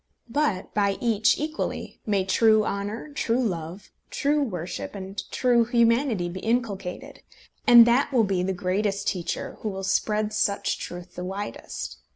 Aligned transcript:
But 0.31 0.73
by 0.73 0.97
each, 0.99 1.39
equally, 1.39 1.99
may 2.07 2.25
true 2.25 2.65
honour, 2.65 3.13
true 3.13 3.39
love, 3.45 3.91
true 4.09 4.41
worship, 4.41 4.95
and 4.95 5.21
true 5.29 5.63
humanity 5.63 6.27
be 6.27 6.39
inculcated; 6.39 7.21
and 7.67 7.85
that 7.85 8.11
will 8.11 8.23
be 8.23 8.41
the 8.41 8.51
greatest 8.51 9.07
teacher 9.07 9.57
who 9.59 9.69
will 9.69 9.83
spread 9.83 10.33
such 10.33 10.79
truth 10.79 11.13
the 11.13 11.23
widest. 11.23 11.97